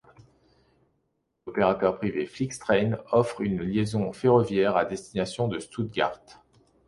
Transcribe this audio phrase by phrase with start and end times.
[1.45, 6.19] L'opérateur privé FlixTrain offre une liaison ferroviaire à destination de Stuttgart.